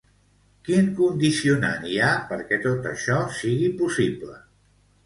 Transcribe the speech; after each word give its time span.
Quin 0.69 0.87
condicionant 0.99 1.85
hi 1.91 2.01
ha 2.01 2.09
perquè 2.33 2.61
tot 2.67 2.89
això 2.95 3.21
sigui 3.43 3.73
possible? 3.85 4.43